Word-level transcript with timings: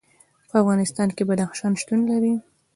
په 0.49 0.55
افغانستان 0.61 1.07
کې 1.15 1.23
بدخشان 1.29 1.73
شتون 1.81 1.99
لري. 2.11 2.33